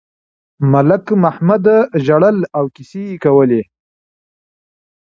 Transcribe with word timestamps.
ملک 0.71 1.05
محمد 1.23 1.65
ژړل 2.05 2.37
او 2.57 2.65
کیسې 2.75 3.01
یې 3.09 3.15
کولې. 3.23 3.61